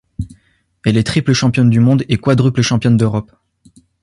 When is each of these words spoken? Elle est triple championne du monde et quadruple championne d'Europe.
Elle 0.83 0.97
est 0.97 1.03
triple 1.03 1.31
championne 1.31 1.69
du 1.69 1.79
monde 1.79 2.05
et 2.09 2.17
quadruple 2.17 2.63
championne 2.63 2.97
d'Europe. 2.97 3.31